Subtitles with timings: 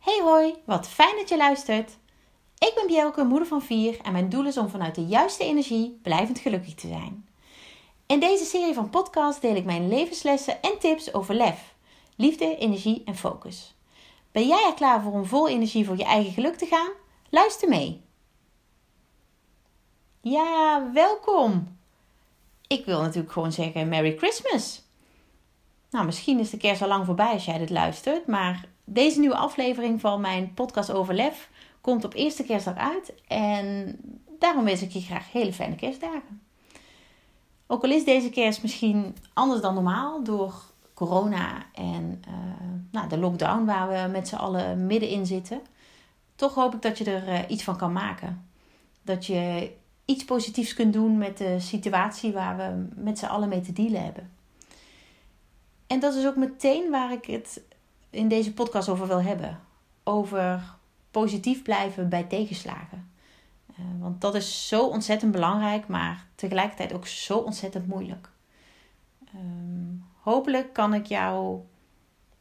[0.00, 1.98] Hey hoi, wat fijn dat je luistert.
[2.58, 5.98] Ik ben Bjelke, moeder van vier en mijn doel is om vanuit de juiste energie
[6.02, 7.28] blijvend gelukkig te zijn.
[8.06, 11.74] In deze serie van podcasts deel ik mijn levenslessen en tips over lef,
[12.16, 13.74] liefde, energie en focus.
[14.32, 16.90] Ben jij er klaar voor om vol energie voor je eigen geluk te gaan?
[17.28, 18.02] Luister mee.
[20.20, 21.78] Ja, welkom.
[22.66, 24.82] Ik wil natuurlijk gewoon zeggen Merry Christmas.
[25.90, 29.36] Nou, misschien is de kerst al lang voorbij als jij dit luistert, maar deze nieuwe
[29.36, 31.50] aflevering van mijn podcast over lef
[31.80, 33.96] komt op eerste kerstdag uit en
[34.38, 36.42] daarom wens ik je graag hele fijne kerstdagen.
[37.66, 40.54] Ook al is deze kerst misschien anders dan normaal door
[40.94, 42.34] corona en uh,
[42.90, 45.60] nou, de lockdown waar we met z'n allen middenin zitten,
[46.36, 48.48] toch hoop ik dat je er uh, iets van kan maken.
[49.02, 49.70] Dat je
[50.04, 54.04] iets positiefs kunt doen met de situatie waar we met z'n allen mee te dealen
[54.04, 54.30] hebben.
[55.86, 57.62] En dat is ook meteen waar ik het
[58.10, 59.60] in deze podcast over wil hebben.
[60.04, 60.62] Over
[61.10, 63.10] positief blijven bij tegenslagen.
[63.70, 68.28] Uh, want dat is zo ontzettend belangrijk, maar tegelijkertijd ook zo ontzettend moeilijk.
[69.34, 71.60] Um, hopelijk kan ik jou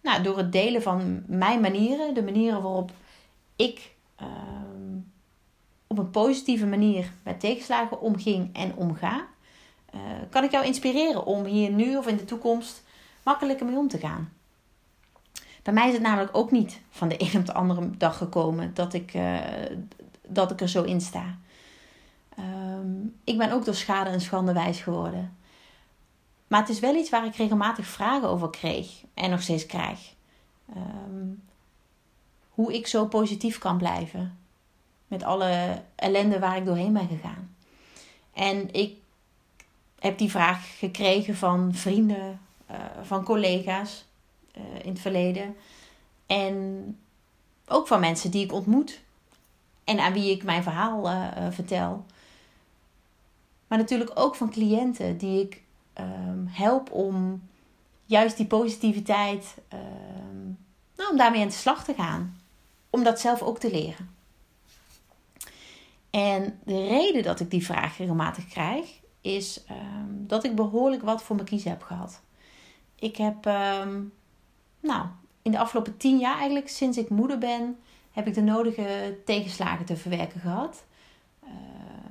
[0.02, 2.92] nou, door het delen van mijn manieren, de manieren waarop
[3.56, 5.12] ik um,
[5.88, 9.28] op een positieve manier met tegenslagen omging en omga,
[9.96, 12.84] uh, kan ik jou inspireren om hier nu of in de toekomst
[13.24, 14.34] makkelijker mee om te gaan.
[15.70, 18.74] Bij mij is het namelijk ook niet van de een op de andere dag gekomen
[18.74, 19.40] dat ik, uh,
[20.28, 21.38] dat ik er zo in sta.
[22.40, 25.38] Um, ik ben ook door schade en schande wijs geworden.
[26.48, 30.14] Maar het is wel iets waar ik regelmatig vragen over kreeg en nog steeds krijg.
[30.76, 31.44] Um,
[32.50, 34.38] hoe ik zo positief kan blijven.
[35.08, 37.56] Met alle ellende waar ik doorheen ben gegaan.
[38.34, 38.98] En ik
[40.00, 42.40] heb die vraag gekregen van vrienden,
[42.72, 44.08] uh, van collega's
[44.84, 45.56] in het verleden.
[46.26, 46.98] En
[47.68, 49.02] ook van mensen die ik ontmoet.
[49.84, 52.06] En aan wie ik mijn verhaal uh, vertel.
[53.68, 55.62] Maar natuurlijk ook van cliënten die ik
[56.00, 57.42] um, help om
[58.06, 60.58] juist die positiviteit, um,
[60.98, 62.40] nou, om daarmee aan de slag te gaan.
[62.90, 64.10] Om dat zelf ook te leren.
[66.10, 71.24] En de reden dat ik die vraag regelmatig krijg, is um, dat ik behoorlijk wat
[71.24, 72.22] voor mijn kiezen heb gehad.
[72.96, 73.46] Ik heb,
[74.80, 75.06] nou,
[75.42, 77.80] in de afgelopen tien jaar eigenlijk, sinds ik moeder ben,
[78.12, 80.84] heb ik de nodige tegenslagen te verwerken gehad.
[81.44, 81.50] Uh,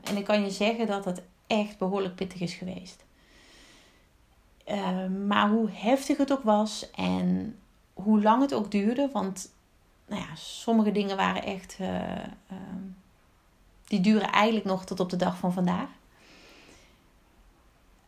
[0.03, 3.05] en ik kan je zeggen dat het echt behoorlijk pittig is geweest.
[4.69, 7.59] Uh, maar hoe heftig het ook was en
[7.93, 9.51] hoe lang het ook duurde, want
[10.07, 12.03] nou ja, sommige dingen waren echt, uh,
[13.85, 15.89] die duren eigenlijk nog tot op de dag van vandaag.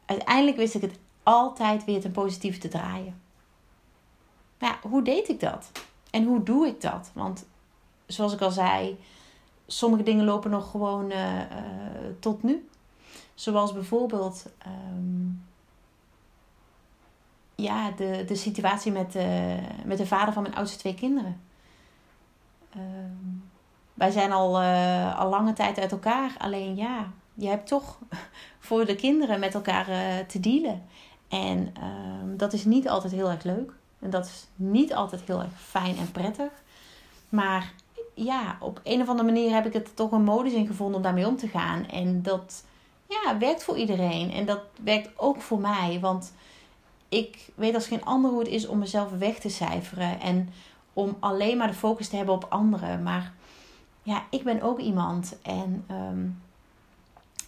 [0.05, 3.21] Uiteindelijk wist ik het altijd weer ten positieve te draaien.
[4.61, 5.71] Ja, hoe deed ik dat?
[6.11, 7.11] En hoe doe ik dat?
[7.15, 7.47] Want
[8.07, 8.99] zoals ik al zei,
[9.67, 11.47] sommige dingen lopen nog gewoon uh, uh,
[12.19, 12.69] tot nu.
[13.35, 15.45] Zoals bijvoorbeeld um,
[17.55, 19.25] ja, de, de situatie met, uh,
[19.85, 21.41] met de vader van mijn oudste twee kinderen.
[22.77, 23.51] Um,
[23.95, 24.61] wij zijn al,
[25.15, 26.35] al lange tijd uit elkaar.
[26.39, 27.99] Alleen ja, je hebt toch
[28.59, 29.87] voor de kinderen met elkaar
[30.27, 30.83] te dealen.
[31.29, 31.75] En
[32.23, 33.73] um, dat is niet altijd heel erg leuk.
[34.01, 36.51] En dat is niet altijd heel erg fijn en prettig.
[37.29, 37.73] Maar
[38.15, 41.03] ja, op een of andere manier heb ik het toch een modus in gevonden om
[41.03, 41.89] daarmee om te gaan.
[41.89, 42.65] En dat
[43.09, 44.33] ja, werkt voor iedereen.
[44.33, 45.99] En dat werkt ook voor mij.
[46.01, 46.33] Want
[47.09, 50.21] ik weet als geen ander hoe het is om mezelf weg te cijferen.
[50.21, 50.51] En
[50.93, 53.03] om alleen maar de focus te hebben op anderen.
[53.03, 53.33] Maar
[54.03, 55.37] ja, ik ben ook iemand.
[55.43, 56.43] En um,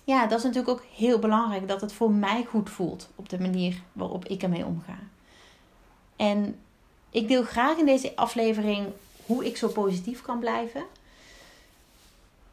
[0.05, 3.41] ja, dat is natuurlijk ook heel belangrijk dat het voor mij goed voelt op de
[3.41, 4.99] manier waarop ik ermee omga.
[6.17, 6.61] En
[7.11, 8.89] ik deel graag in deze aflevering
[9.27, 10.85] hoe ik zo positief kan blijven.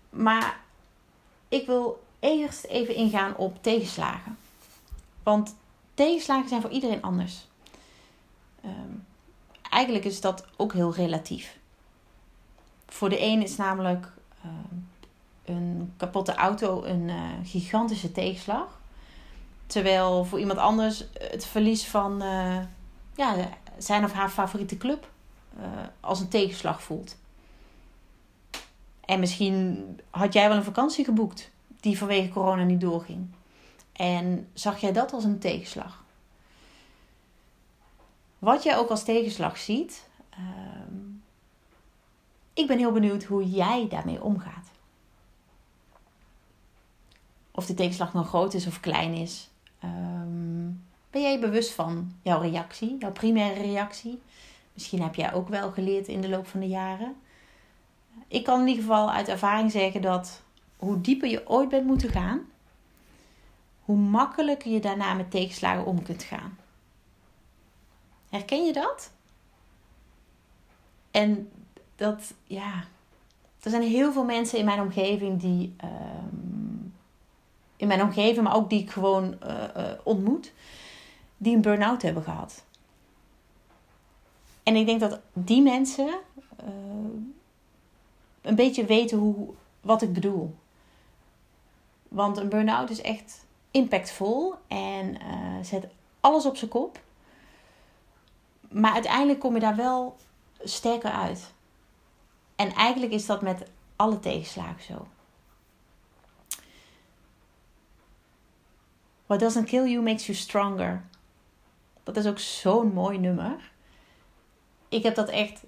[0.09, 0.59] Maar
[1.47, 4.37] ik wil eerst even ingaan op tegenslagen.
[5.23, 5.55] Want
[5.93, 7.47] tegenslagen zijn voor iedereen anders.
[8.65, 9.05] Um,
[9.69, 11.57] eigenlijk is dat ook heel relatief.
[12.88, 14.07] Voor de een is namelijk
[14.45, 14.89] um,
[15.45, 18.79] een kapotte auto een uh, gigantische tegenslag.
[19.67, 22.57] Terwijl voor iemand anders het verlies van uh,
[23.19, 25.12] ja, zijn of haar favoriete club
[25.57, 25.63] uh,
[26.00, 27.18] als een tegenslag voelt.
[29.06, 33.27] En misschien had jij wel een vakantie geboekt die vanwege corona niet doorging.
[33.92, 36.04] En zag jij dat als een tegenslag?
[38.39, 40.39] Wat jij ook als tegenslag ziet, uh,
[42.54, 44.68] ik ben heel benieuwd hoe jij daarmee omgaat.
[47.51, 49.50] Of de tegenslag nou groot is of klein is.
[49.83, 54.21] Um, ben jij bewust van jouw reactie, jouw primaire reactie?
[54.73, 57.15] Misschien heb jij ook wel geleerd in de loop van de jaren
[58.29, 60.41] ik kan in ieder geval uit ervaring zeggen dat
[60.77, 62.41] hoe dieper je ooit bent moeten gaan,
[63.81, 66.57] hoe makkelijker je daarna met tegenslagen om kunt gaan.
[68.29, 69.12] Herken je dat?
[71.12, 71.50] En
[71.95, 72.83] dat, ja,
[73.62, 76.88] er zijn heel veel mensen in mijn omgeving die, ehm,
[77.77, 80.51] in mijn omgeving, maar ook die ik gewoon uh, uh, ontmoet,
[81.39, 82.63] die een burn-out hebben gehad.
[84.63, 86.69] En ik denk dat die mensen uh,
[88.41, 89.50] een beetje weten hoe,
[89.81, 90.56] wat ik bedoel.
[92.07, 95.18] Want een burn-out is echt impactvol en
[95.62, 95.88] zet
[96.19, 97.00] alles op zijn kop.
[98.69, 100.18] Maar uiteindelijk kom je daar wel
[100.59, 101.51] sterker uit.
[102.56, 103.63] En eigenlijk is dat met
[103.95, 105.07] alle tegenslagen zo.
[109.25, 111.03] What doesn't kill you makes you stronger.
[112.04, 113.72] Dat is ook zo'n mooi nummer.
[114.90, 115.63] Ik heb dat echt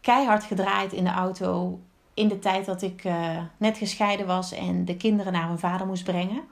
[0.00, 1.80] keihard gedraaid in de auto
[2.14, 5.86] in de tijd dat ik uh, net gescheiden was en de kinderen naar hun vader
[5.86, 6.42] moest brengen.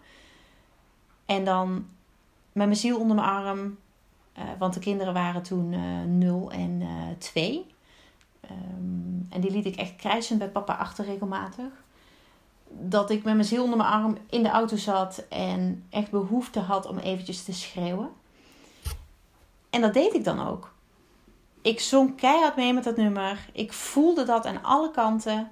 [1.27, 1.73] En dan
[2.53, 3.79] met mijn ziel onder mijn arm,
[4.39, 6.83] uh, want de kinderen waren toen uh, 0 en
[7.19, 7.67] 2.
[8.51, 11.73] Um, en die liet ik echt krijsend bij papa achter regelmatig.
[12.69, 16.61] Dat ik met mijn ziel onder mijn arm in de auto zat en echt behoefte
[16.61, 18.11] had om eventjes te schreeuwen.
[19.73, 20.75] En dat deed ik dan ook.
[21.63, 23.49] Ik zong keihard mee met dat nummer.
[23.53, 25.51] Ik voelde dat aan alle kanten.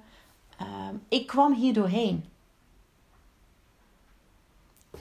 [0.61, 2.25] Um, ik kwam hier doorheen.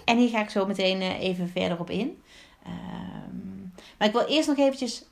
[0.04, 2.22] En hier ga ik zo meteen uh, even verder op in.
[2.66, 5.04] Um, maar ik wil eerst nog eventjes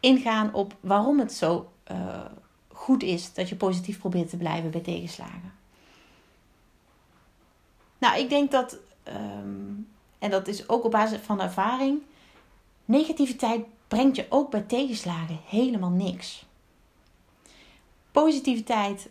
[0.00, 2.24] ingaan op waarom het zo uh,
[2.68, 5.52] goed is dat je positief probeert te blijven bij tegenslagen.
[7.98, 8.78] Nou, ik denk dat,
[9.08, 9.88] um,
[10.18, 12.02] en dat is ook op basis van ervaring,
[12.86, 16.46] negativiteit brengt je ook bij tegenslagen helemaal niks.
[18.12, 19.08] Positiviteit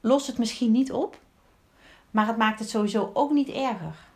[0.00, 1.20] lost het misschien niet op,
[2.10, 4.06] maar het maakt het sowieso ook niet erger.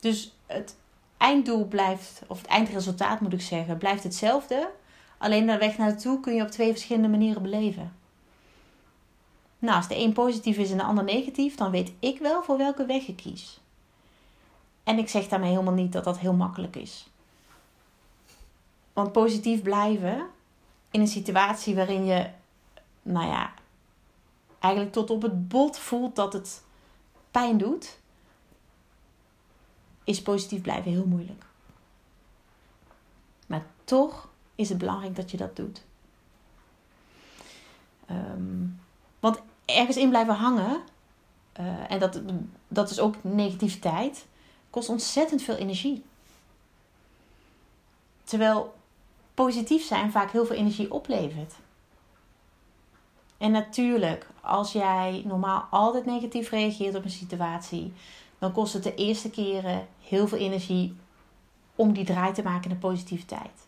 [0.00, 0.76] Dus het
[1.16, 4.70] einddoel blijft, of het eindresultaat moet ik zeggen, blijft hetzelfde.
[5.18, 7.96] Alleen de weg naartoe kun je op twee verschillende manieren beleven.
[9.58, 12.56] Nou, als de een positief is en de ander negatief, dan weet ik wel voor
[12.56, 13.59] welke weg ik kies.
[14.90, 17.08] En ik zeg daarmee helemaal niet dat dat heel makkelijk is.
[18.92, 20.26] Want positief blijven
[20.90, 22.30] in een situatie waarin je,
[23.02, 23.52] nou ja,
[24.58, 26.62] eigenlijk tot op het bot voelt dat het
[27.30, 27.98] pijn doet,
[30.04, 31.44] is positief blijven heel moeilijk.
[33.46, 35.84] Maar toch is het belangrijk dat je dat doet.
[38.10, 38.80] Um,
[39.20, 40.82] want ergens in blijven hangen,
[41.60, 42.20] uh, en dat,
[42.68, 44.28] dat is ook negativiteit,
[44.70, 46.04] kost ontzettend veel energie.
[48.24, 48.74] Terwijl
[49.34, 51.54] positief zijn vaak heel veel energie oplevert.
[53.38, 57.92] En natuurlijk, als jij normaal altijd negatief reageert op een situatie,
[58.38, 60.96] dan kost het de eerste keren heel veel energie
[61.74, 63.66] om die draai te maken naar positiviteit.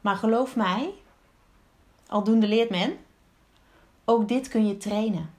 [0.00, 0.92] Maar geloof mij,
[2.06, 2.96] aldoende leert men,
[4.04, 5.30] ook dit kun je trainen.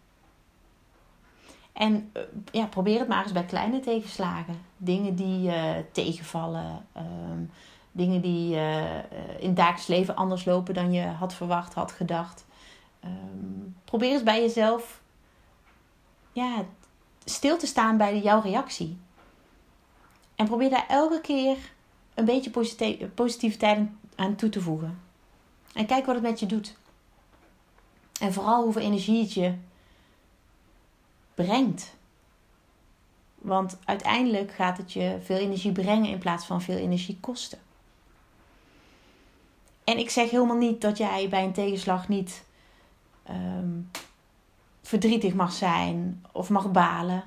[1.79, 2.21] En eh,
[2.51, 4.61] ja, probeer het maar eens bij kleine tegenslagen.
[4.77, 6.85] Dingen die uh, tegenvallen.
[6.97, 7.51] Um,
[7.91, 8.95] dingen die uh,
[9.39, 12.45] in het dagelijks leven anders lopen dan je had verwacht, had gedacht.
[13.03, 15.01] Um, probeer eens bij jezelf
[16.31, 16.65] ja,
[17.23, 18.97] stil te staan bij jouw reactie.
[20.35, 21.57] En probeer daar elke keer
[22.13, 22.51] een beetje
[23.15, 24.99] positiviteit aan toe te voegen.
[25.73, 26.77] En kijk wat het met je doet.
[28.19, 29.53] En vooral hoeveel energie het je
[31.45, 31.95] brengt.
[33.35, 37.59] Want uiteindelijk gaat het je veel energie brengen in plaats van veel energie kosten.
[39.83, 42.43] En ik zeg helemaal niet dat jij bij een tegenslag niet
[43.29, 43.91] um,
[44.81, 47.23] verdrietig mag zijn of mag balen.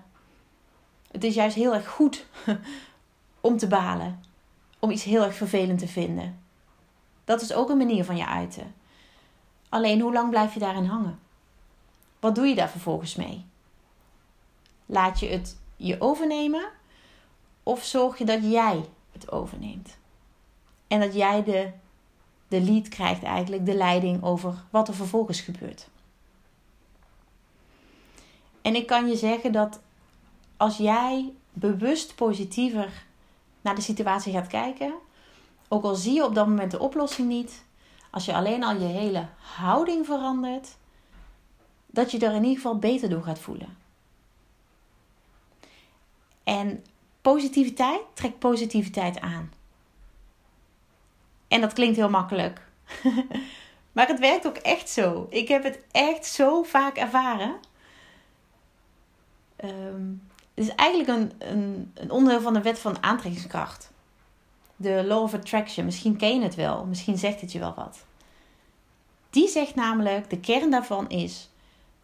[1.10, 2.26] Het is juist heel erg goed
[3.40, 4.24] om te balen,
[4.78, 6.38] om iets heel erg vervelend te vinden.
[7.24, 8.74] Dat is ook een manier van je uiten.
[9.68, 11.18] Alleen hoe lang blijf je daarin hangen?
[12.20, 13.50] Wat doe je daar vervolgens mee?
[14.92, 16.68] Laat je het je overnemen
[17.62, 19.96] of zorg je dat jij het overneemt?
[20.86, 21.70] En dat jij de,
[22.48, 25.88] de lead krijgt, eigenlijk de leiding over wat er vervolgens gebeurt.
[28.62, 29.80] En ik kan je zeggen dat
[30.56, 33.04] als jij bewust positiever
[33.60, 34.94] naar de situatie gaat kijken,
[35.68, 37.64] ook al zie je op dat moment de oplossing niet,
[38.10, 40.76] als je alleen al je hele houding verandert,
[41.86, 43.80] dat je er in ieder geval beter door gaat voelen.
[46.44, 46.84] En
[47.20, 49.52] positiviteit trekt positiviteit aan.
[51.48, 52.60] En dat klinkt heel makkelijk.
[53.92, 55.26] Maar het werkt ook echt zo.
[55.30, 57.54] Ik heb het echt zo vaak ervaren.
[59.64, 60.22] Um,
[60.54, 63.92] het is eigenlijk een, een, een onderdeel van de wet van aantrekkingskracht.
[64.76, 65.84] De Law of Attraction.
[65.84, 66.84] Misschien ken je het wel.
[66.84, 68.04] Misschien zegt het je wel wat.
[69.30, 71.50] Die zegt namelijk, de kern daarvan is: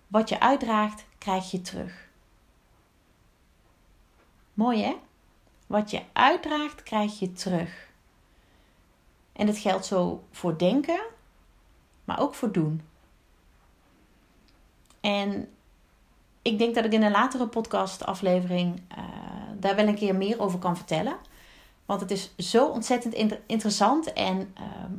[0.07, 2.08] wat je uitdraagt, krijg je terug.
[4.59, 4.97] Mooi hè?
[5.67, 7.89] Wat je uitdraagt, krijg je terug.
[9.33, 11.01] En dat geldt zo voor denken,
[12.05, 12.83] maar ook voor doen.
[15.01, 15.49] En
[16.43, 19.05] ik denk dat ik in een latere podcastaflevering uh,
[19.59, 21.17] daar wel een keer meer over kan vertellen.
[21.87, 23.15] Want het is zo ontzettend
[23.47, 24.93] interessant en ehm,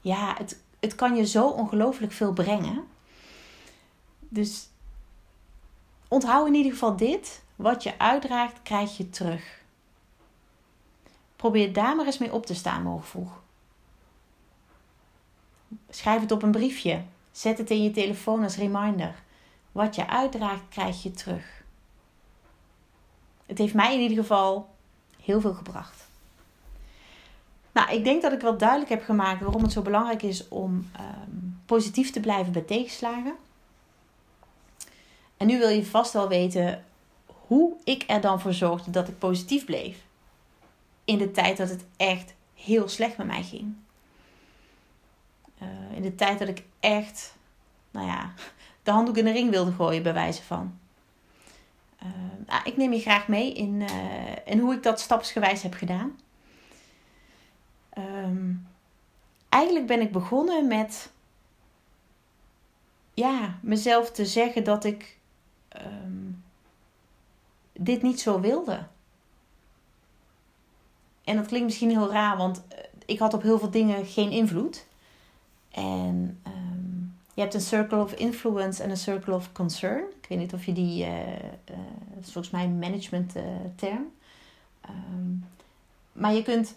[0.00, 2.84] ja, het, het kan je zo ongelooflijk veel brengen.
[4.18, 4.68] Dus
[6.08, 7.44] onthoud in ieder geval dit.
[7.56, 9.64] Wat je uitdraagt, krijg je terug.
[11.36, 13.42] Probeer daar maar eens mee op te staan morgen vroeg.
[15.88, 17.02] Schrijf het op een briefje.
[17.30, 19.14] Zet het in je telefoon als reminder.
[19.72, 21.64] Wat je uitdraagt, krijg je terug.
[23.46, 24.74] Het heeft mij in ieder geval
[25.22, 26.08] heel veel gebracht.
[27.72, 30.90] Nou, ik denk dat ik wel duidelijk heb gemaakt waarom het zo belangrijk is om
[30.92, 31.30] ehm,
[31.66, 33.34] positief te blijven bij tegenslagen.
[35.36, 36.84] En nu wil je vast wel weten
[37.46, 39.98] hoe ik er dan voor zorgde dat ik positief bleef.
[41.04, 43.74] In de tijd dat het echt heel slecht met mij ging.
[45.62, 47.36] Uh, in de tijd dat ik echt,
[47.90, 48.32] nou ja,
[48.82, 50.78] de handdoek in de ring wilde gooien, bij wijze van.
[52.02, 52.08] Uh,
[52.46, 56.18] nou, ik neem je graag mee in, uh, in hoe ik dat stapsgewijs heb gedaan.
[57.98, 58.68] Um,
[59.48, 61.10] eigenlijk ben ik begonnen met
[63.14, 65.18] ja, mezelf te zeggen dat ik
[65.76, 66.44] um,
[67.78, 68.86] dit niet zo wilde.
[71.24, 74.30] En dat klinkt misschien heel raar, want eh, ik had op heel veel dingen geen
[74.30, 74.86] invloed.
[75.70, 80.04] En um, je hebt een circle of influence en een circle of concern.
[80.20, 81.76] Ik weet niet of je die, uh, uh,
[82.20, 83.42] volgens mij management uh,
[83.74, 84.06] term.
[84.88, 85.44] Um,
[86.12, 86.76] maar je kunt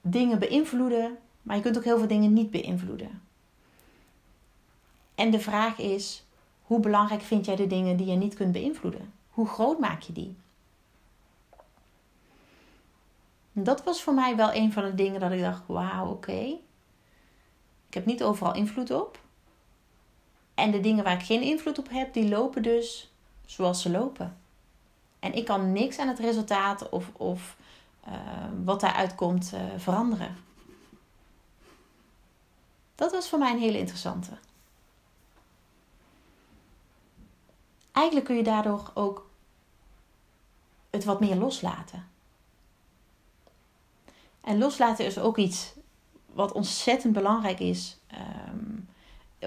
[0.00, 3.22] dingen beïnvloeden, maar je kunt ook heel veel dingen niet beïnvloeden.
[5.14, 6.24] En de vraag is,
[6.62, 9.12] hoe belangrijk vind jij de dingen die je niet kunt beïnvloeden?
[9.40, 10.36] Hoe groot maak je die?
[13.52, 16.58] Dat was voor mij wel een van de dingen dat ik dacht: wauw, oké.
[17.86, 19.18] Ik heb niet overal invloed op.
[20.54, 23.12] En de dingen waar ik geen invloed op heb, die lopen dus
[23.46, 24.36] zoals ze lopen.
[25.18, 27.56] En ik kan niks aan het resultaat of, of
[28.08, 28.14] uh,
[28.64, 30.36] wat daaruit komt uh, veranderen.
[32.94, 34.30] Dat was voor mij een hele interessante.
[37.92, 39.29] Eigenlijk kun je daardoor ook
[40.90, 42.08] het wat meer loslaten.
[44.40, 45.74] En loslaten is ook iets
[46.26, 47.98] wat ontzettend belangrijk is,
[48.48, 48.88] um,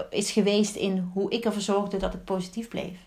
[0.09, 2.99] is geweest in hoe ik ervoor zorgde dat ik positief bleef.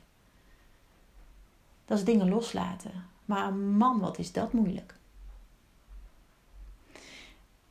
[1.85, 3.05] Dat is dingen loslaten.
[3.25, 4.95] Maar man, wat is dat moeilijk.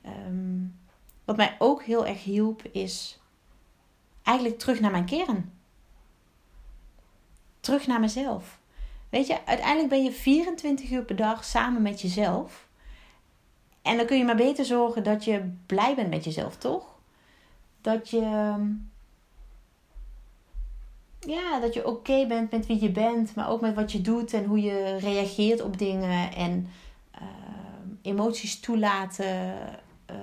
[0.06, 0.80] Um,
[1.26, 3.20] wat mij ook heel erg hielp is
[4.24, 5.54] eigenlijk terug naar mijn kern.
[7.60, 8.60] Terug naar mezelf.
[9.16, 12.68] Weet je, uiteindelijk ben je 24 uur per dag samen met jezelf.
[13.82, 16.96] En dan kun je maar beter zorgen dat je blij bent met jezelf, toch?
[17.82, 18.56] Dat je.
[21.20, 24.34] Ja, dat je oké bent met wie je bent, maar ook met wat je doet
[24.34, 26.70] en hoe je reageert op dingen en
[27.22, 27.28] uh,
[28.02, 29.56] emoties toelaten,
[30.12, 30.18] uh,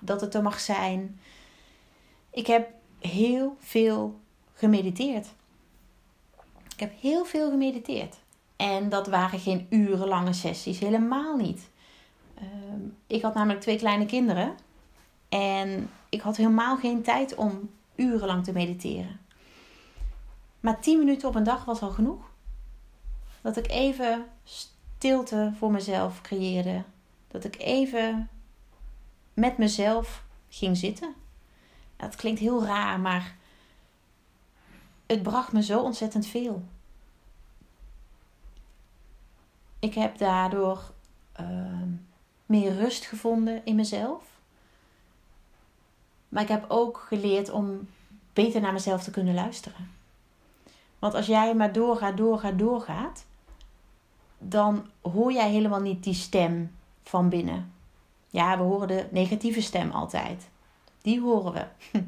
[0.00, 1.20] dat het er mag zijn.
[2.30, 4.20] Ik heb heel veel
[4.52, 5.26] gemediteerd.
[6.76, 8.16] Ik heb heel veel gemediteerd.
[8.56, 11.70] En dat waren geen urenlange sessies, helemaal niet.
[12.38, 12.44] Uh,
[13.06, 14.54] ik had namelijk twee kleine kinderen.
[15.28, 19.20] En ik had helemaal geen tijd om urenlang te mediteren.
[20.60, 22.30] Maar 10 minuten op een dag was al genoeg.
[23.40, 26.82] Dat ik even stilte voor mezelf creëerde.
[27.28, 28.28] Dat ik even
[29.34, 31.14] met mezelf ging zitten.
[31.96, 33.36] Dat klinkt heel raar, maar
[35.06, 36.62] het bracht me zo ontzettend veel.
[39.78, 40.92] Ik heb daardoor
[41.40, 41.46] uh,
[42.46, 44.24] meer rust gevonden in mezelf.
[46.28, 47.88] Maar ik heb ook geleerd om
[48.32, 49.90] beter naar mezelf te kunnen luisteren.
[50.98, 53.24] Want als jij maar doorgaat, doorgaat, doorgaat,
[54.38, 57.72] dan hoor jij helemaal niet die stem van binnen.
[58.30, 60.48] Ja, we horen de negatieve stem altijd.
[61.02, 61.66] Die horen we.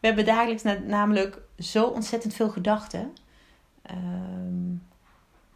[0.00, 3.12] We hebben dagelijks namelijk zo ontzettend veel gedachten.
[3.90, 4.82] Um,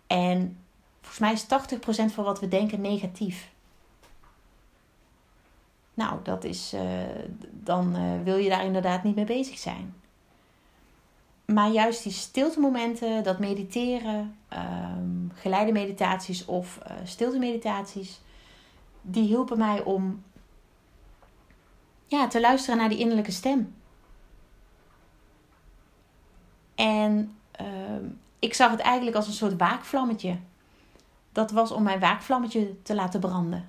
[0.06, 0.58] en
[1.00, 1.44] volgens mij is
[2.11, 3.52] 80% van wat we denken negatief.
[5.94, 6.82] Nou, dat is, eh,
[7.50, 9.94] dan uh, wil je daar inderdaad niet mee bezig zijn.
[11.44, 18.20] Maar juist die stilte momenten, dat mediteren, um, geleide meditaties of uh, stilte meditaties,
[19.02, 20.23] die hielpen mij om
[22.06, 23.75] ja, te luisteren naar die innerlijke stem.
[26.75, 27.66] En uh,
[28.38, 30.38] ik zag het eigenlijk als een soort waakvlammetje.
[31.33, 33.69] Dat was om mijn waakvlammetje te laten branden.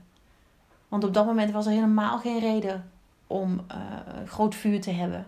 [0.87, 2.91] Want op dat moment was er helemaal geen reden
[3.27, 5.27] om uh, groot vuur te hebben.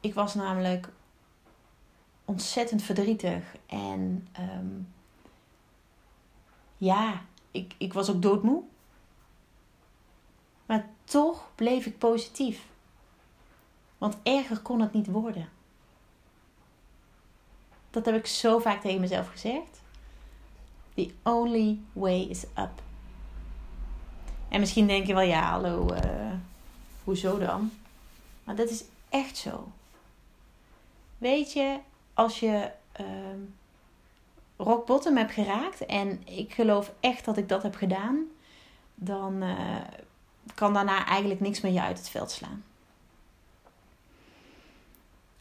[0.00, 0.88] Ik was namelijk
[2.24, 3.42] ontzettend verdrietig.
[3.66, 4.28] En
[4.58, 4.88] um,
[6.76, 8.62] ja, ik, ik was ook doodmoe.
[10.66, 12.66] Maar toch bleef ik positief.
[13.98, 15.48] Want erger kon het niet worden.
[17.90, 19.80] Dat heb ik zo vaak tegen mezelf gezegd.
[20.94, 22.82] The only way is up.
[24.48, 26.32] En misschien denk je wel, ja, hallo, uh,
[27.04, 27.72] hoezo dan?
[28.44, 29.68] Maar dat is echt zo.
[31.18, 31.78] Weet je,
[32.14, 32.70] als je
[33.00, 33.06] uh,
[34.56, 38.24] rock bottom hebt geraakt, en ik geloof echt dat ik dat heb gedaan,
[38.94, 39.76] dan uh,
[40.54, 42.64] kan daarna eigenlijk niks meer je uit het veld slaan.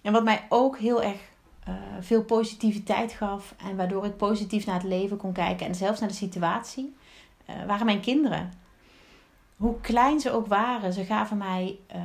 [0.01, 1.22] En wat mij ook heel erg
[1.70, 6.00] uh, veel positiviteit gaf en waardoor ik positief naar het leven kon kijken en zelfs
[6.00, 6.96] naar de situatie,
[7.50, 8.54] uh, waren mijn kinderen.
[9.56, 12.02] Hoe klein ze ook waren, ze gaven mij uh,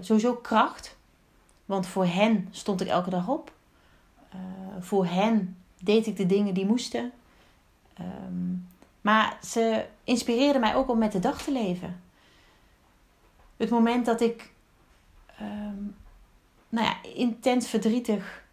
[0.00, 0.96] sowieso kracht.
[1.64, 3.52] Want voor hen stond ik elke dag op.
[4.80, 7.12] voor hen deed ik de dingen die moesten.
[8.00, 8.68] Um,
[9.00, 12.00] maar ze inspireerden mij ook om met de dag te leven.
[13.56, 14.52] Het moment dat ik
[15.40, 15.96] um,
[16.68, 18.45] nou ja, intens verdrietig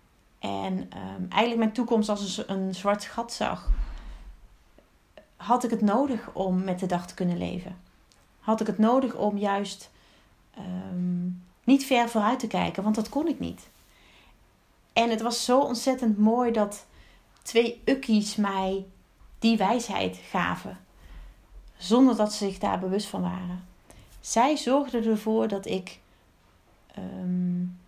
[0.44, 3.70] en um, eigenlijk mijn toekomst als een, zwart gat zag,
[5.36, 7.78] had ik het nodig om met de dag te kunnen leven.
[8.40, 9.90] Had ik het nodig om juist
[10.58, 13.70] um, niet ver vooruit te kijken, want dat kon ik niet.
[14.94, 16.86] En het was zo ontzettend mooi dat
[17.42, 18.86] twee ukkies mij
[19.40, 20.78] die wijsheid gaven,
[21.78, 23.66] zonder dat ze zich daar bewust van waren.
[24.20, 26.00] Zij zorgden ervoor dat ik
[26.98, 27.82] um,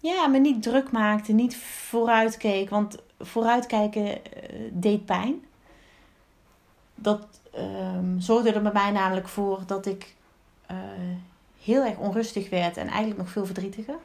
[0.00, 2.70] ja, me niet druk maakte, niet vooruitkeek.
[2.70, 4.16] Want vooruitkijken uh,
[4.72, 5.44] deed pijn.
[6.94, 7.26] Dat
[7.58, 10.14] um, zorgde er bij mij namelijk voor dat ik
[10.70, 10.76] uh,
[11.62, 13.98] heel erg onrustig werd en eigenlijk nog veel verdrietiger.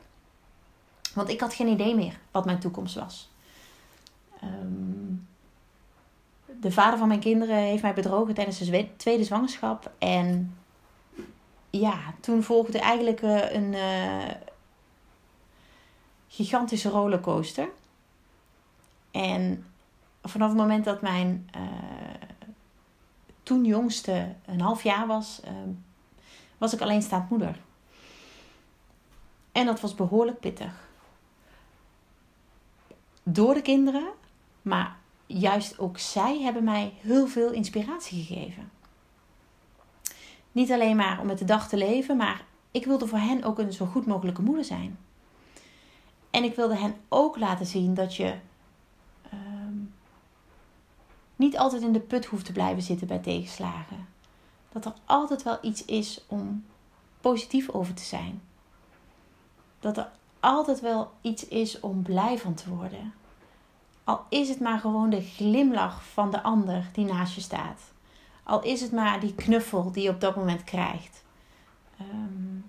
[1.14, 3.30] Want ik had geen idee meer wat mijn toekomst was.
[4.44, 5.28] Um,
[6.60, 9.92] de vader van mijn kinderen heeft mij bedrogen tijdens de tweede zwangerschap.
[9.98, 10.58] En
[11.70, 13.76] ja, toen volgde eigenlijk uh, een,
[16.36, 17.70] gigantische rollercoaster.
[19.12, 19.66] En
[20.24, 21.62] vanaf het moment dat mijn uh,
[23.44, 25.52] toen jongste een half jaar was, uh,
[26.58, 27.60] was ik alleenstaand moeder.
[29.52, 30.88] En dat was behoorlijk pittig.
[33.24, 34.08] Door de kinderen,
[34.62, 34.96] maar
[35.26, 38.72] juist ook zij hebben mij heel veel inspiratie gegeven.
[40.52, 43.60] Niet alleen maar om met de dag te leven, maar ik wilde voor hen ook
[43.60, 44.98] een zo goed mogelijke moeder zijn.
[46.36, 48.36] En ik wilde hen ook laten zien dat je
[49.34, 49.94] um,
[51.36, 54.08] niet altijd in de put hoeft te blijven zitten bij tegenslagen.
[54.72, 56.66] Dat er altijd wel iets is om
[57.22, 58.42] positief over te zijn.
[59.80, 63.14] Dat er altijd wel iets is om blij van te worden.
[64.04, 67.82] Al is het maar gewoon de glimlach van de ander die naast je staat.
[68.44, 71.24] Al is het maar die knuffel die je op dat moment krijgt.
[72.02, 72.66] Um,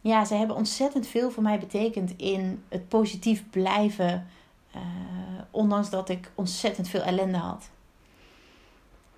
[0.00, 4.26] ja, ze hebben ontzettend veel voor mij betekend in het positief blijven.
[4.76, 4.82] Uh,
[5.50, 7.70] ondanks dat ik ontzettend veel ellende had.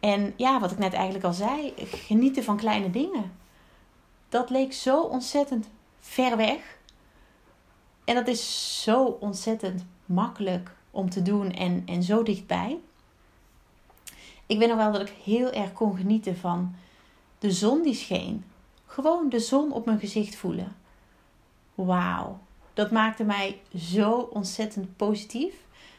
[0.01, 3.33] En ja, wat ik net eigenlijk al zei, genieten van kleine dingen.
[4.29, 5.69] Dat leek zo ontzettend
[6.01, 6.79] ver weg.
[8.05, 12.79] En dat is zo ontzettend makkelijk om te doen en, en zo dichtbij.
[14.47, 16.75] Ik weet nog wel dat ik heel erg kon genieten van
[17.39, 18.45] de zon die scheen.
[18.93, 20.77] Gewoon de zon op mijn gezicht voelen.
[21.75, 22.39] Wauw.
[22.75, 25.55] Dat maakte mij zo ontzettend positief.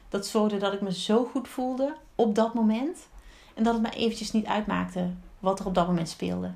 [0.10, 3.08] Dat zorgde dat ik me zo goed voelde op dat moment.
[3.54, 6.52] En dat het me eventjes niet uitmaakte wat er op dat moment speelde.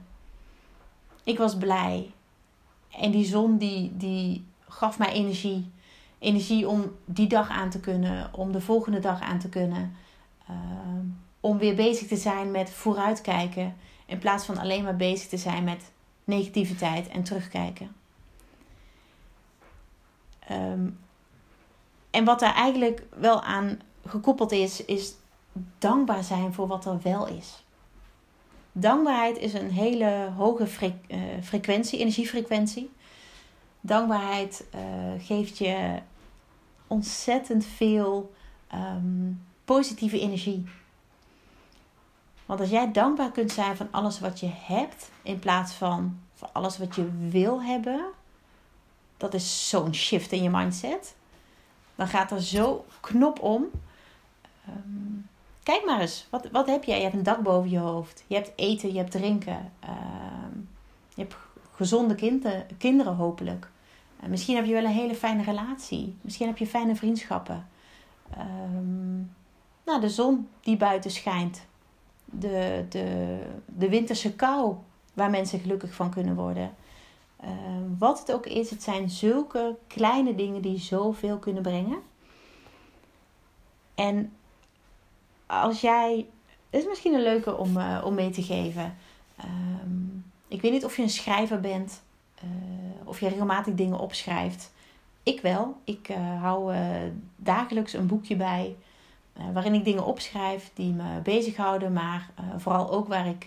[1.23, 2.11] Ik was blij.
[2.91, 5.71] En die zon die, die gaf mij energie.
[6.19, 8.33] Energie om die dag aan te kunnen.
[8.33, 9.95] Om de volgende dag aan te kunnen.
[10.49, 10.55] Uh,
[11.39, 13.75] om weer bezig te zijn met vooruitkijken.
[14.05, 15.95] In plaats van alleen maar bezig te zijn met
[16.27, 17.95] negativiteit en terugkijken.
[20.51, 20.99] Um,
[22.11, 25.13] en wat daar eigenlijk wel aan gekoppeld is, is
[25.77, 27.63] dankbaar zijn voor wat er wel is.
[28.71, 30.99] Dankbaarheid is een hele hoge fre-
[31.43, 32.91] frequentie, energiefrequentie.
[33.81, 34.65] Dankbaarheid
[35.17, 35.99] geeft je
[36.87, 38.33] ontzettend veel
[38.67, 39.31] ehm,
[39.65, 40.65] positieve energie.
[42.47, 46.49] Want als jij dankbaar kunt zijn van alles wat je hebt, in plaats van van
[46.51, 48.05] alles wat je wil hebben,
[49.17, 51.15] dat is zo'n shift in je mindset.
[51.95, 53.65] Dan gaat er zo knop om.
[54.65, 55.19] Ehm,
[55.63, 56.97] kijk maar eens, wat, wat heb jij?
[56.97, 58.23] Je hebt een dak boven je hoofd.
[58.27, 59.71] Je hebt eten, je hebt drinken.
[59.79, 60.57] Ehm,
[61.15, 61.35] je hebt
[61.71, 63.69] gezonde kinderen, kinderen hopelijk.
[64.23, 66.17] Uh, misschien heb je wel een hele fijne relatie.
[66.21, 67.67] Misschien heb je fijne vriendschappen.
[68.37, 69.35] Um,
[69.85, 71.65] nou, de zon die buiten schijnt.
[72.31, 74.75] De, de, de winterse kou
[75.13, 76.75] waar mensen gelukkig van kunnen worden.
[77.43, 77.49] Uh,
[77.97, 82.01] wat het ook is, het zijn zulke kleine dingen die zoveel kunnen brengen.
[83.95, 84.33] En
[85.45, 86.27] als jij.
[86.69, 88.97] Het is misschien een leuke om, uh, om mee te geven.
[89.45, 92.01] Um, ik weet niet of je een schrijver bent.
[92.43, 92.49] Uh,
[93.03, 94.71] of je regelmatig dingen opschrijft.
[95.23, 95.77] Ik wel.
[95.83, 96.07] Ik
[96.39, 96.75] hou
[97.35, 98.75] dagelijks een boekje bij.
[99.53, 101.93] Waarin ik dingen opschrijf die me bezighouden.
[101.93, 103.45] Maar vooral ook waar ik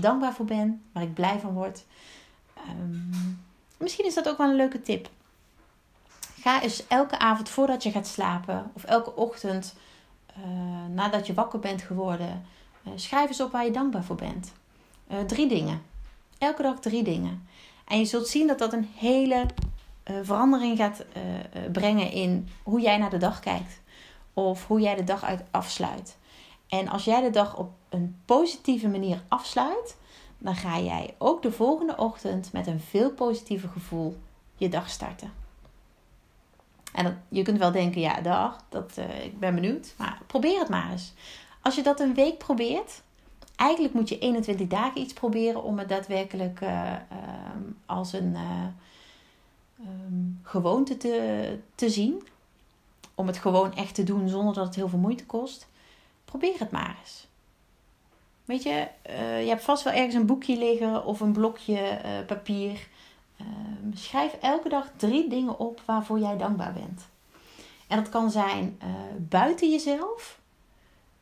[0.00, 0.82] dankbaar voor ben.
[0.92, 1.84] Waar ik blij van word.
[2.68, 3.40] Um,
[3.76, 5.08] misschien is dat ook wel een leuke tip.
[6.40, 9.74] Ga eens elke avond voordat je gaat slapen of elke ochtend
[10.90, 12.46] nadat je wakker bent geworden,
[12.94, 14.52] schrijf eens op waar je dankbaar voor bent.
[15.26, 15.82] Drie dingen.
[16.38, 17.48] Elke dag drie dingen.
[17.84, 19.46] En je zult zien dat dat een hele
[20.22, 21.04] verandering gaat
[21.72, 23.80] brengen in hoe jij naar de dag kijkt.
[24.38, 26.16] Of hoe jij de dag uit afsluit.
[26.68, 29.96] En als jij de dag op een positieve manier afsluit,
[30.38, 34.16] dan ga jij ook de volgende ochtend met een veel positiever gevoel
[34.56, 35.32] je dag starten.
[36.92, 39.94] En je kunt wel denken, ja, dag, dat, uh, ik ben benieuwd.
[39.96, 41.12] Maar probeer het maar eens.
[41.62, 43.02] Als je dat een week probeert,
[43.56, 46.98] eigenlijk moet je 21 dagen iets proberen om het daadwerkelijk uh, uh,
[47.86, 48.36] als een
[49.80, 52.22] um, gewoonte te, te zien.
[53.18, 55.68] Om het gewoon echt te doen zonder dat het heel veel moeite kost.
[56.24, 57.26] Probeer het maar eens.
[58.44, 62.26] Weet je, uh, je hebt vast wel ergens een boekje liggen of een blokje uh,
[62.26, 62.88] papier.
[63.40, 63.46] Uh,
[63.94, 67.08] schrijf elke dag drie dingen op waarvoor jij dankbaar bent.
[67.88, 70.40] En dat kan zijn eh, buiten jezelf,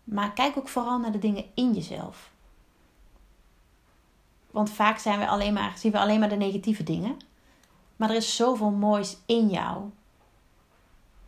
[0.04, 2.30] maar kijk ook vooral naar de dingen in jezelf.
[4.50, 7.16] Want vaak zijn we alleen maar, zien we alleen maar de negatieve dingen.
[7.96, 9.90] Maar er is zoveel moois in jou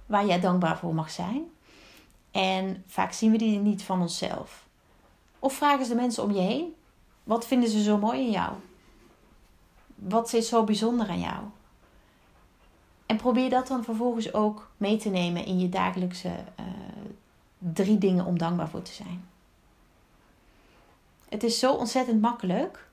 [0.09, 1.51] waar jij dankbaar voor mag zijn.
[2.31, 4.67] En vaak zien we die niet van onszelf.
[5.39, 6.75] Of vragen ze de mensen om je heen:
[7.25, 8.53] wat vinden ze zo mooi in jou?
[9.95, 11.45] Wat is zo bijzonder aan jou?
[13.07, 16.67] En probeer dat dan vervolgens ook mee te nemen in je dagelijkse uh,
[17.59, 19.29] drie dingen om dankbaar voor te zijn.
[21.29, 22.89] Het is zo ontzettend makkelijk,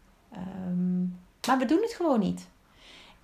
[0.68, 2.48] um, maar we doen het gewoon niet.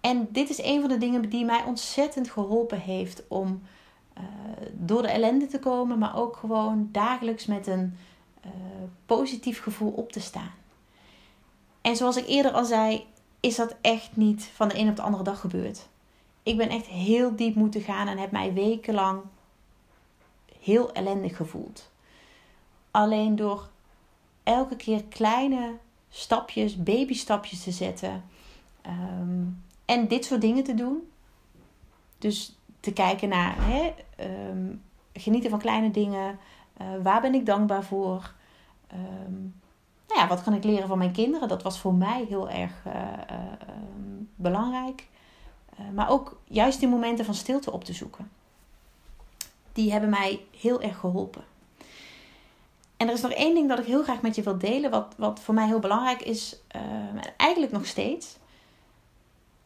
[0.02, 3.62] En dit is een van de dingen die mij ontzettend geholpen heeft om
[4.18, 4.24] uh,
[4.74, 7.98] door de ellende te komen, maar ook gewoon dagelijks met een
[8.46, 8.52] uh,
[9.06, 10.52] positief gevoel op te staan.
[11.82, 13.06] En zoals ik eerder al zei,
[13.40, 15.88] is dat echt niet van de een op de andere dag gebeurd.
[16.44, 19.22] Ik ben echt heel diep moeten gaan en heb mij wekenlang
[20.60, 21.90] heel ellendig gevoeld.
[22.92, 23.70] Alleen door
[24.44, 25.74] elke keer kleine
[26.10, 28.24] stapjes, babystapjes te zetten.
[28.88, 31.12] Um, en dit soort dingen te doen.
[32.18, 33.94] Dus te kijken naar hè,
[34.50, 36.40] um, genieten van kleine dingen.
[36.82, 38.34] Uh, waar ben ik dankbaar voor?
[38.94, 39.54] Um,
[40.08, 41.48] nou ja, wat kan ik leren van mijn kinderen?
[41.48, 42.94] Dat was voor mij heel erg uh,
[43.32, 43.38] uh,
[44.36, 45.08] belangrijk.
[45.94, 48.32] maar ook juist die momenten van stilte op te zoeken.
[49.74, 51.44] Die hebben mij heel erg geholpen.
[52.98, 55.14] En er is nog één ding dat ik heel graag met je wil delen, wat,
[55.18, 56.62] wat voor mij heel belangrijk is,
[57.38, 58.38] eigenlijk nog steeds.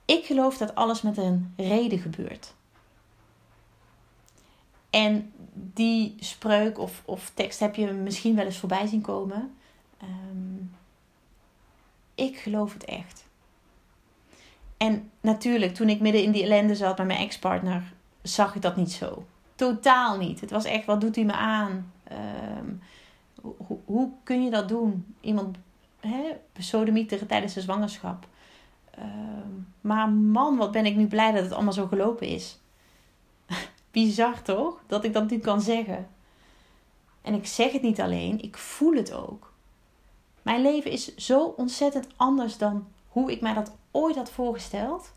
[0.05, 2.54] Ik geloof dat alles met een reden gebeurt.
[4.95, 9.55] En die spreuk of, of tekst heb je misschien wel eens voorbij zien komen.
[10.03, 10.71] Um,
[12.15, 13.25] ik geloof het echt.
[14.77, 18.75] En natuurlijk, toen ik midden in die ellende zat met mijn ex-partner, zag ik dat
[18.75, 19.25] niet zo.
[19.55, 20.41] Totaal niet.
[20.41, 21.91] Het was echt, wat doet hij me aan?
[22.11, 22.81] Um,
[23.41, 25.15] hoe, hoe, kun je dat doen?
[25.21, 25.57] Iemand
[26.53, 28.27] besodemieteren tijdens de zwangerschap.
[28.99, 32.59] Um, maar man, wat ben ik nu blij dat het allemaal zo gelopen is.
[33.95, 34.81] Bizar toch?
[34.87, 36.07] Dat ik dat nu kan zeggen.
[37.21, 39.53] En ik zeg het niet alleen, ik voel het ook.
[40.41, 45.13] Mijn leven is zo ontzettend anders dan hoe ik mij dat ooit had voorgesteld.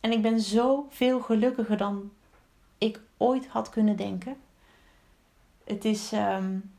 [0.00, 2.10] En ik ben zo veel gelukkiger dan
[2.78, 4.36] ik ooit had kunnen denken.
[5.64, 6.74] Het is, um,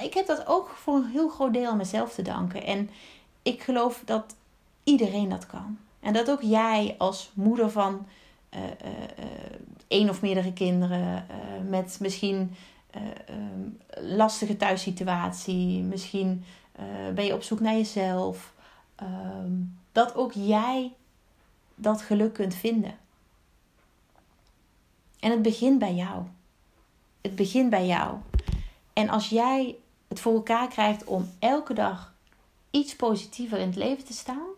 [0.00, 2.64] ik heb dat ook voor een heel groot deel aan mezelf te danken.
[2.64, 2.90] En
[3.42, 4.36] ik geloof dat
[4.84, 5.78] iedereen dat kan.
[6.00, 8.06] En dat ook jij als moeder van
[9.88, 11.26] één of meerdere kinderen,
[11.68, 12.54] met misschien
[13.30, 16.44] um, lastige thuissituatie, misschien
[17.14, 18.52] ben je op zoek naar jezelf,
[18.94, 19.52] ehm,
[19.92, 20.92] dat ook jij
[21.74, 22.94] dat geluk kunt vinden.
[25.20, 26.24] En het begint bij jou.
[27.20, 28.16] Het begint bij jou.
[28.92, 29.76] En als jij
[30.08, 32.14] het voor elkaar krijgt om elke dag
[32.70, 34.48] iets positiever in het leven te staan,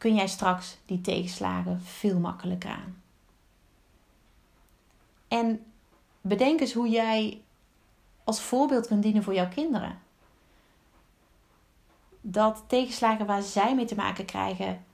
[0.00, 3.02] kun jij straks die tegenslagen veel makkelijker aan.
[5.28, 5.64] En
[6.20, 7.40] bedenk eens hoe jij
[8.24, 9.98] als voorbeeld kunt dienen voor jouw kinderen.
[12.20, 14.84] Dat tegenslagen waar zij mee te maken krijgen,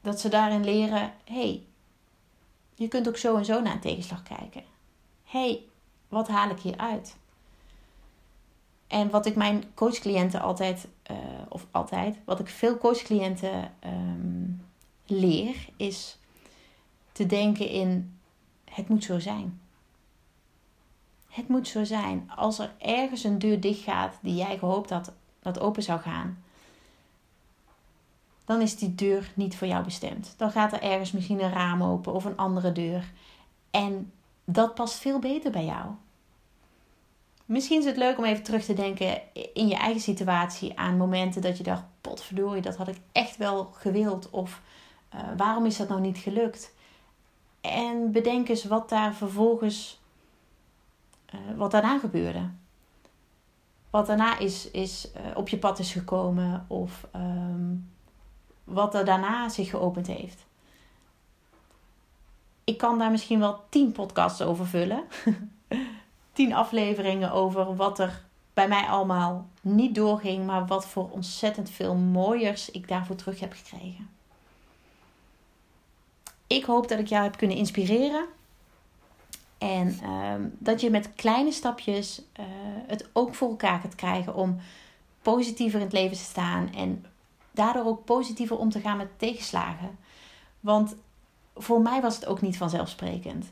[0.00, 1.64] dat ze daarin leren: hey,
[2.74, 4.64] je kunt ook zo en zo naar een tegenslag kijken.
[5.24, 5.64] hey,
[6.08, 7.16] wat haal ik hier uit?
[8.90, 11.16] En wat ik mijn coachcliënten altijd, uh,
[11.48, 14.66] of altijd, wat ik veel coachcliënten um,
[15.06, 16.18] leer, is
[17.12, 18.18] te denken in
[18.64, 19.60] het moet zo zijn.
[21.28, 22.30] Het moet zo zijn.
[22.36, 26.42] Als er ergens een deur dicht gaat die jij gehoopt had dat open zou gaan,
[28.44, 30.34] dan is die deur niet voor jou bestemd.
[30.36, 33.12] Dan gaat er ergens misschien een raam open of een andere deur.
[33.70, 34.12] En
[34.44, 35.86] dat past veel beter bij jou.
[37.50, 39.20] Misschien is het leuk om even terug te denken
[39.54, 43.64] in je eigen situatie aan momenten dat je dacht: potverdorie, dat had ik echt wel
[43.64, 44.30] gewild.
[44.30, 44.62] Of
[45.14, 46.74] uh, waarom is dat nou niet gelukt?
[47.60, 50.00] En bedenk eens wat daar vervolgens,
[51.34, 52.50] uh, wat daarna gebeurde.
[53.90, 57.90] Wat daarna is, is uh, op je pad is gekomen of um,
[58.64, 60.46] wat er daarna zich geopend heeft.
[62.64, 65.04] Ik kan daar misschien wel tien podcasts over vullen.
[66.40, 68.24] tien afleveringen over wat er
[68.54, 73.52] bij mij allemaal niet doorging, maar wat voor ontzettend veel mooiers ik daarvoor terug heb
[73.52, 74.10] gekregen.
[76.46, 78.24] Ik hoop dat ik jou heb kunnen inspireren.
[79.58, 82.46] En ehm, dat je met kleine stapjes uh,
[82.86, 84.60] het ook voor elkaar kunt krijgen om
[85.22, 86.74] positiever in het leven te staan.
[86.74, 87.04] En
[87.50, 89.98] daardoor ook positiever om te gaan met tegenslagen.
[90.60, 90.96] Want
[91.56, 93.50] voor mij was het ook niet vanzelfsprekend.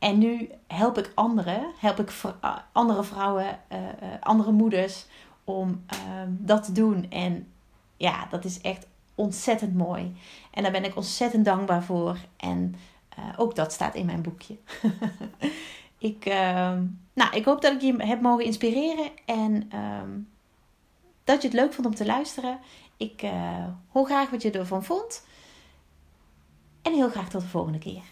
[0.00, 3.78] En nu help ik anderen, help ik eh, andere vrouwen, uh,
[4.20, 5.06] andere moeders
[5.44, 7.10] om ehm, dat te doen.
[7.10, 7.52] En
[7.96, 10.16] ja, dat is echt ontzettend mooi.
[10.50, 12.18] En daar ben ik ontzettend dankbaar voor.
[12.36, 12.74] En
[13.36, 14.56] ook dat staat in mijn boekje.
[15.98, 20.10] ik, ehm, nou, ik hoop dat ik je heb mogen inspireren en ehm,
[21.24, 22.58] dat je het leuk vond om te luisteren.
[22.96, 23.24] Ik
[23.88, 25.26] hoor graag wat je ervan vond.
[26.82, 28.02] En heel graag tot de volgende keer.